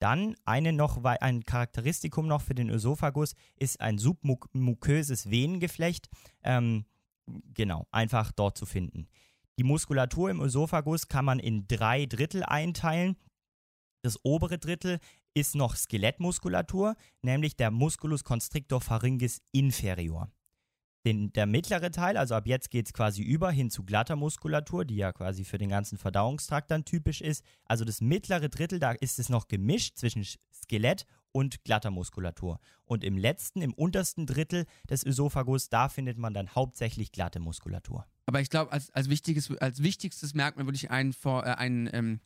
[0.00, 6.08] Dann eine noch, ein Charakteristikum noch für den Ösophagus ist ein submuköses Venengeflecht.
[6.42, 6.86] Ähm,
[7.54, 9.06] genau, einfach dort zu finden.
[9.58, 13.16] Die Muskulatur im Ösophagus kann man in drei Drittel einteilen.
[14.02, 14.98] Das obere Drittel
[15.34, 20.32] ist noch Skelettmuskulatur, nämlich der Musculus constrictor pharyngis inferior
[21.04, 24.84] den, der mittlere Teil, also ab jetzt geht es quasi über hin zu glatter Muskulatur,
[24.84, 27.44] die ja quasi für den ganzen Verdauungstrakt dann typisch ist.
[27.64, 32.60] Also das mittlere Drittel, da ist es noch gemischt zwischen Skelett und glatter Muskulatur.
[32.84, 38.06] Und im letzten, im untersten Drittel des Ösophagus, da findet man dann hauptsächlich glatte Muskulatur.
[38.26, 41.88] Aber ich glaube, als, als, wichtiges, als wichtigstes Merkmal würde ich einen, vor, äh, einen
[41.92, 42.20] ähm,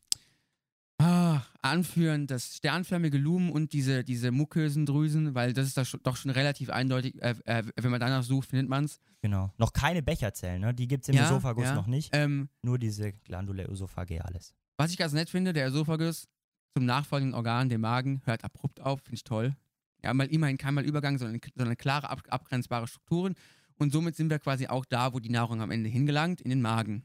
[1.69, 6.69] anführen, das sternförmige Lumen und diese, diese mukösen Drüsen, weil das ist doch schon relativ
[6.69, 7.21] eindeutig.
[7.21, 8.99] Äh, äh, wenn man danach sucht, findet man es.
[9.21, 9.51] Genau.
[9.57, 10.73] Noch keine Becherzellen, ne?
[10.73, 11.75] Die gibt es im ja, Esophagus ja.
[11.75, 12.09] noch nicht.
[12.13, 14.53] Ähm, Nur diese Glandula esophagealis.
[14.77, 16.27] Was ich ganz nett finde, der Esophagus
[16.73, 19.55] zum nachfolgenden Organ, dem Magen, hört abrupt auf, finde ich toll.
[20.03, 23.33] Ja, mal immerhin kein mal Übergang, sondern, sondern klare, ab, abgrenzbare Strukturen.
[23.79, 26.61] Und somit sind wir quasi auch da, wo die Nahrung am Ende hingelangt, in den
[26.61, 27.03] Magen.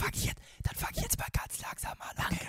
[0.00, 2.16] Fange ich jetzt, dann fange ich jetzt mal ganz langsam an.
[2.16, 2.38] Okay.
[2.40, 2.46] Danke.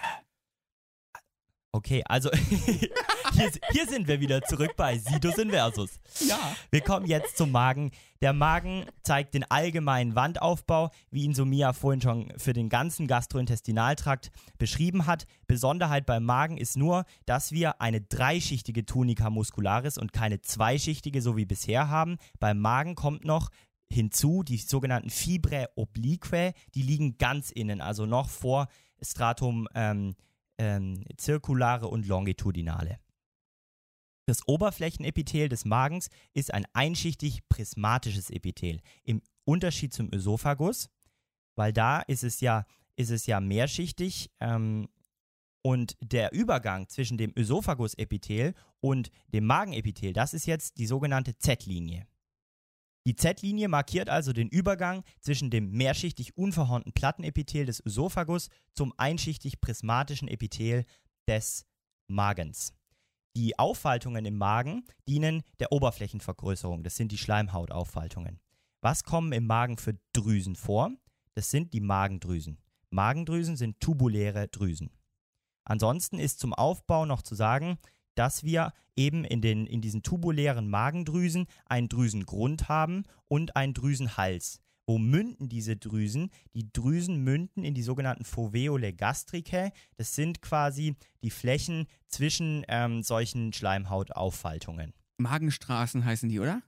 [1.73, 6.01] Okay, also hier, hier, sind wir wieder zurück bei Sidus Inversus.
[6.19, 6.37] Ja.
[6.69, 7.91] Wir kommen jetzt zum Magen.
[8.21, 14.31] Der Magen zeigt den allgemeinen Wandaufbau, wie ihn Sumia vorhin schon für den ganzen Gastrointestinaltrakt
[14.57, 15.25] beschrieben hat.
[15.47, 21.37] Besonderheit beim Magen ist nur, dass wir eine dreischichtige Tunica muscularis und keine zweischichtige, so
[21.37, 22.17] wie bisher haben.
[22.41, 23.49] Beim Magen kommt noch
[23.93, 28.67] hinzu, die sogenannten Fibrae oblique, die liegen ganz innen, also noch vor
[29.01, 30.15] Stratum ähm,
[30.57, 32.99] ähm, circulare und longitudinale.
[34.27, 38.79] Das Oberflächenepithel des Magens ist ein einschichtig prismatisches Epithel.
[39.03, 40.89] Im Unterschied zum Ösophagus,
[41.55, 44.87] weil da ist es ja, ist es ja mehrschichtig ähm,
[45.63, 52.07] und der Übergang zwischen dem Ösophagusepithel und dem Magenepithel, das ist jetzt die sogenannte Z-Linie.
[53.05, 59.59] Die Z-Linie markiert also den Übergang zwischen dem mehrschichtig unverhornten Plattenepithel des Ösophagus zum einschichtig
[59.59, 60.85] prismatischen Epithel
[61.27, 61.65] des
[62.07, 62.73] Magens.
[63.35, 66.83] Die Auffaltungen im Magen dienen der Oberflächenvergrößerung.
[66.83, 68.39] Das sind die Schleimhautauffaltungen.
[68.81, 70.91] Was kommen im Magen für Drüsen vor?
[71.33, 72.59] Das sind die Magendrüsen.
[72.89, 74.91] Magendrüsen sind tubuläre Drüsen.
[75.63, 77.77] Ansonsten ist zum Aufbau noch zu sagen,
[78.15, 84.59] dass wir eben in, den, in diesen tubulären Magendrüsen einen Drüsengrund haben und einen Drüsenhals.
[84.87, 86.31] wo münden diese Drüsen?
[86.53, 89.71] Die Drüsen münden in die sogenannten Foveole gastricae.
[89.95, 94.93] Das sind quasi die Flächen zwischen ähm, solchen Schleimhautauffaltungen.
[95.17, 96.61] Magenstraßen heißen die, oder?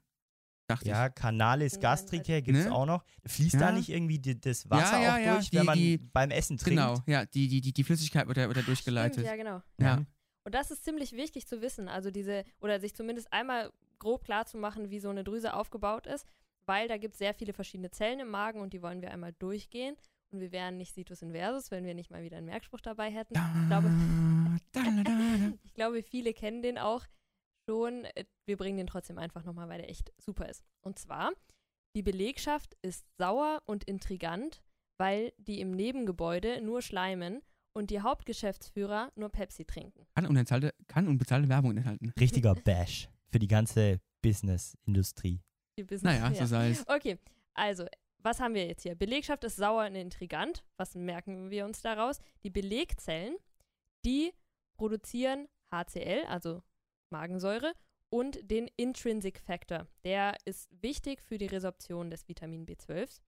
[0.67, 2.71] Dachte Ja, Canalis Nein, gastricae gibt es Ne?
[2.73, 3.03] auch noch.
[3.25, 3.59] Fließt Ja.
[3.59, 5.97] da nicht irgendwie die, das Wasser Ja, ja, auch ja, durch, die- wenn man die-
[5.97, 6.61] beim Essen ich.
[6.61, 6.79] trinkt?
[6.79, 9.25] Genau, ja, die, die, die, die Flüssigkeit wird da, wird da durchgeleitet.
[9.25, 9.61] Stimmt, ja, genau.
[9.79, 10.05] Ja.
[10.43, 14.45] Und das ist ziemlich wichtig zu wissen, also diese, oder sich zumindest einmal grob klar
[14.45, 16.27] zu machen, wie so eine Drüse aufgebaut ist,
[16.65, 19.33] weil da gibt es sehr viele verschiedene Zellen im Magen und die wollen wir einmal
[19.33, 19.95] durchgehen.
[20.31, 23.35] Und wir wären nicht Situs inversus, wenn wir nicht mal wieder einen Merkspruch dabei hätten.
[23.35, 23.91] Ich glaube,
[25.63, 27.05] ich glaube, viele kennen den auch
[27.69, 28.07] schon.
[28.45, 30.63] Wir bringen den trotzdem einfach nochmal, weil der echt super ist.
[30.81, 31.31] Und zwar,
[31.95, 34.63] die Belegschaft ist sauer und intrigant,
[34.97, 40.05] weil die im Nebengebäude nur schleimen und die Hauptgeschäftsführer nur Pepsi trinken.
[40.15, 42.13] Kann, unbezahlte, kann unbezahlte Werbung enthalten.
[42.19, 45.41] Richtiger Bash für die ganze Business-Industrie.
[45.77, 46.35] Die Business Naja, ja.
[46.35, 46.87] so sei es.
[46.87, 47.17] Okay,
[47.53, 47.85] also,
[48.19, 48.95] was haben wir jetzt hier?
[48.95, 50.63] Belegschaft ist sauer und intrigant.
[50.77, 52.19] Was merken wir uns daraus?
[52.43, 53.35] Die Belegzellen,
[54.05, 54.33] die
[54.77, 56.63] produzieren HCl, also
[57.11, 57.73] Magensäure,
[58.09, 59.87] und den Intrinsic Factor.
[60.03, 63.21] Der ist wichtig für die Resorption des Vitamin B12.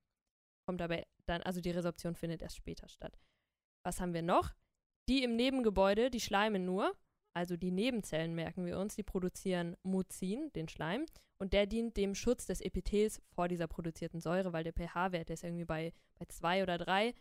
[0.67, 3.17] Kommt dabei dann, also die Resorption findet erst später statt.
[3.85, 4.51] Was haben wir noch?
[5.07, 6.93] Die im Nebengebäude, die schleimen nur,
[7.35, 11.05] also die Nebenzellen merken wir uns, die produzieren Muzin, den Schleim,
[11.37, 15.43] und der dient dem Schutz des Epithels vor dieser produzierten Säure, weil der pH-Wert ist
[15.43, 17.13] irgendwie bei, bei zwei oder drei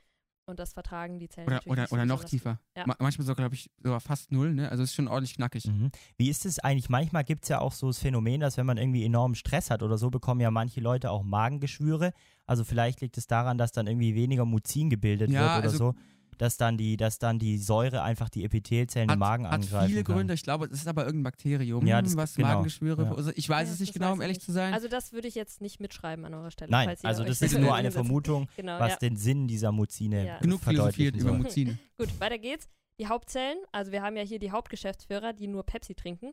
[0.46, 2.61] und das vertragen die Zellen Oder, natürlich oder, nicht oder noch tiefer.
[2.77, 2.87] Ja.
[2.87, 4.70] Ma manchmal sogar, glaube ich, sogar fast null, ne?
[4.70, 5.66] Also es ist schon ordentlich knackig.
[5.66, 5.90] Mhm.
[6.16, 6.88] Wie ist es eigentlich?
[6.88, 9.83] Manchmal gibt es ja auch so das Phänomen, dass wenn man irgendwie enormen Stress hat
[9.83, 12.12] oder so, bekommen ja manche Leute auch Magengeschwüre.
[12.46, 15.77] Also vielleicht liegt es daran, dass dann irgendwie weniger Muzin gebildet Ja, wird oder also-
[15.79, 15.94] so,
[16.34, 19.88] dass dann die, dass dann die Säure einfach die Epithelzellen Hat, im Magen hat angreifen
[19.88, 20.14] viele kann.
[20.16, 20.34] Gründe.
[20.34, 23.08] Ich glaube, es ist aber irgendein Bakterium, Ja, das- was genau, Magengeschwüre ja.
[23.08, 23.38] verursacht.
[23.38, 24.46] Ich weiß Ja, es nicht genau, um ich ehrlich nicht.
[24.46, 24.74] zu sein.
[24.74, 26.70] Also das würde ich jetzt nicht mitschreiben an eurer Stelle.
[26.70, 27.90] Nein, falls ihr also das das ist nur eine.
[27.90, 28.96] Vermutung, Genau, was ja.
[28.98, 30.38] den Sinn dieser Muzine Ja.
[30.38, 31.32] Genug philosophiert über.
[31.32, 31.78] Muzine.
[31.98, 32.68] Gut, weiter geht's.
[33.00, 36.32] Die Hauptzellen, also wir haben ja hier die Hauptgeschäftsführer, die nur Pepsi trinken.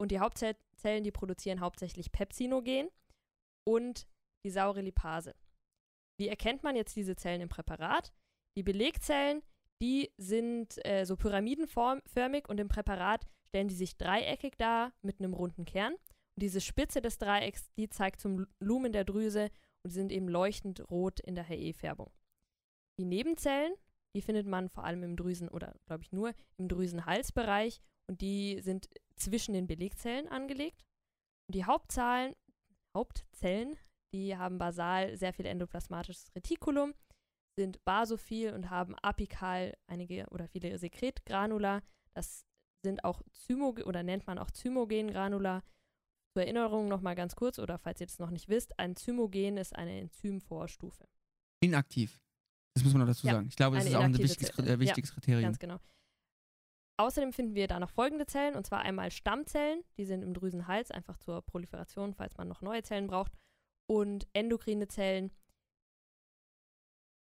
[0.00, 0.56] Und die Hauptzellen,
[1.02, 2.88] die produzieren hauptsächlich Pepsinogen
[3.66, 4.06] und
[4.44, 5.34] die saure Lipase.
[6.18, 8.12] Wie erkennt man jetzt diese Zellen im Präparat?
[8.56, 9.42] Die Belegzellen,
[9.82, 15.34] die sind äh, so pyramidenförmig und im Präparat stellen die sich dreieckig dar mit einem
[15.34, 15.92] runden Kern.
[15.92, 19.50] Und diese Spitze des Dreiecks, die zeigt zum Lumen der Drüse
[19.82, 22.10] und sind eben leuchtend rot in der HE-Färbung.
[22.98, 23.74] Die Nebenzellen,
[24.14, 28.60] die findet man vor allem im Drüsen- oder glaube ich nur im Drüsenhalsbereich und die
[28.62, 30.84] sind zwischen den Belegzellen angelegt.
[31.48, 32.34] Und die Hauptzahlen,
[32.96, 33.76] Hauptzellen,
[34.14, 36.94] die haben basal sehr viel endoplasmatisches Retikulum,
[37.56, 41.82] sind basophil und haben apikal einige oder viele Sekretgranula.
[42.14, 42.44] Das
[42.84, 45.62] sind auch Zymo oder nennt man auch Zymogen-Granula.
[46.34, 49.74] Zur Erinnerung nochmal ganz kurz, oder falls ihr das noch nicht wisst, ein Zymogen ist
[49.74, 51.08] eine Enzymvorstufe.
[51.60, 52.20] Inaktiv.
[52.74, 53.48] Das muss man noch dazu Ja, sagen.
[53.48, 55.44] Ich glaube, das ist auch ein wichtiges, äh, wichtiges Kriterium.
[55.44, 55.78] Ganz genau.
[56.98, 60.90] Außerdem finden wir da noch folgende Zellen, und zwar einmal Stammzellen, die sind im Drüsenhals,
[60.90, 63.32] einfach zur Proliferation, falls man noch neue Zellen braucht,
[63.86, 65.30] und endokrine Zellen,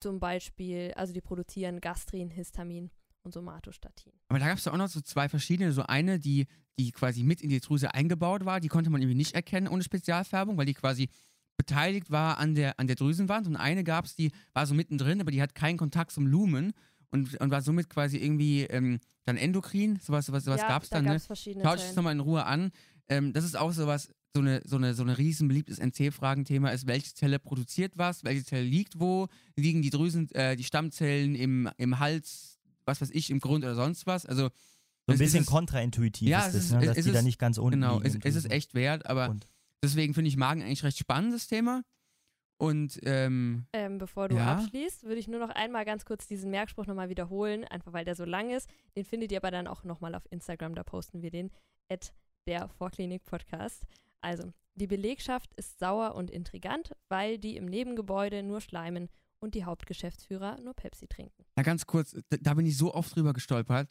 [0.03, 2.91] zum Beispiel, also die produzieren Gastrin, Histamin
[3.23, 4.13] und Somatostatin.
[4.29, 5.73] Aber da gab es auch noch so zwei verschiedene.
[5.73, 6.47] So eine, die,
[6.79, 9.83] die quasi mit in die Drüse eingebaut war, die konnte man irgendwie nicht erkennen ohne
[9.83, 11.09] Spezialfärbung, weil die quasi
[11.57, 13.47] beteiligt war an der, an der Drüsenwand.
[13.47, 16.73] Und eine gab es, die war so mittendrin, aber die hat keinen Kontakt zum Lumen
[17.11, 19.99] und, und war somit quasi irgendwie ähm, dann endokrin.
[20.01, 21.05] Sowas, sowas, sowas ja, gab es da dann.
[21.05, 21.17] gab Ne?
[21.19, 22.73] es verschiedene Schaut euch das nochmal in Ruhe an.
[23.09, 26.87] Ähm, das ist auch sowas, so eine, so eine, so eine riesen beliebtes NC-Fragenthema ist,
[26.87, 31.69] welche Zelle produziert was, welche Zelle liegt wo, liegen die Drüsen, äh, die Stammzellen im,
[31.77, 34.25] im Hals, was weiß ich, im Grund oder sonst was.
[34.25, 34.49] Also So
[35.09, 36.79] ein es bisschen kontraintuitiv Ja, ist es das, ist- ne?
[36.81, 38.21] es dass ist- die da nicht ganz unten genau, liegen.
[38.23, 39.47] es, es ist echt wert, aber Grund.
[39.85, 41.83] deswegen finde ich Magen eigentlich recht spannendes Thema.
[42.59, 44.55] Und ähm, Ähm, bevor du Ja.
[44.57, 48.15] abschließt, würde ich nur noch einmal ganz kurz diesen Merkspruch nochmal wiederholen, einfach weil der
[48.15, 48.71] so lang ist.
[48.97, 51.51] Den findet ihr aber dann auch nochmal auf Instagram, da posten wir den,
[51.91, 52.15] at
[52.47, 53.83] der Vorklinik-Podcast.
[54.23, 59.09] Also, die Belegschaft ist sauer und intrigant, weil die im Nebengebäude nur schleimen
[59.41, 61.45] und die Hauptgeschäftsführer nur Pepsi trinken.
[61.57, 63.89] na ganz kurz, da, da bin ich so oft drüber gestolpert.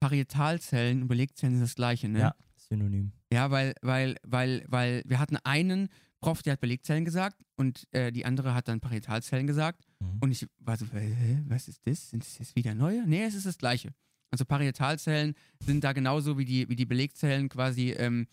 [0.00, 2.20] Parietalzellen und Belegzellen sind das gleiche, ne?
[2.20, 3.12] Ja, synonym.
[3.32, 5.88] Ja, weil, weil, weil, weil wir hatten einen
[6.20, 9.86] Prof, der hat Belegzellen gesagt und äh, die andere hat dann Parietalzellen gesagt.
[10.00, 10.18] Mhm.
[10.20, 12.10] Und ich war so, hä, was ist das?
[12.10, 13.06] Sind das jetzt wieder neue?
[13.06, 13.94] Nee, es ist das gleiche.
[14.30, 18.26] Also Parietalzellen sind da genauso wie die, wie die Belegzellen quasi, ähm,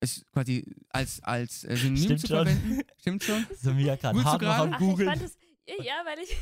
[0.00, 2.36] es quasi als, als äh, Synonym Stimmt zu schon.
[2.46, 2.80] verwenden.
[3.00, 3.46] Stimmt schon.
[3.60, 5.08] So mir gerade hart noch am Ach, ich Googeln.
[5.10, 5.36] fand es,
[5.84, 6.36] ja, weil ich,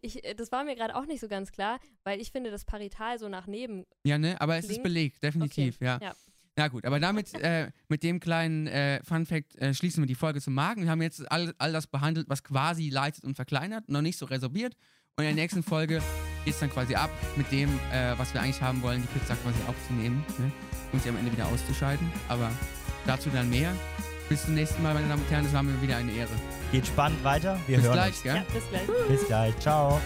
[0.00, 2.64] ich, äh, das war mir gerade auch nicht so ganz klar, weil ich finde das
[2.64, 4.40] Parital so nach neben Ja, ne?
[4.40, 5.98] Aber es ist Klingt- belegt, definitiv, ja.
[6.00, 6.14] ja.
[6.56, 10.40] Na gut, aber damit, äh, mit dem kleinen äh, Fun-Fact äh, schließen wir die Folge
[10.40, 10.82] zum Magen.
[10.82, 14.26] Wir haben jetzt all, all das behandelt, was quasi leitet und verkleinert, noch nicht so
[14.26, 14.74] resorbiert.
[15.16, 16.02] Und in der nächsten Folge
[16.44, 19.36] geht es dann quasi ab mit dem, äh, was wir eigentlich haben wollen, die Pizza
[19.36, 20.50] quasi aufzunehmen ne?
[20.92, 22.10] Und sie am Ende wieder auszuschalten.
[22.28, 22.50] Aber
[23.06, 23.72] dazu dann mehr.
[24.28, 25.44] Bis zum nächsten Mal, meine Damen und Herren.
[25.44, 26.30] Das war mir wieder eine Ehre.
[26.70, 27.58] Geht spannend weiter.
[27.66, 28.22] Wir Bis hören gleich, uns.
[28.22, 28.36] gell?
[28.36, 29.08] Ja, bis gleich.
[29.08, 29.58] Bis gleich.
[29.58, 30.00] Ciao.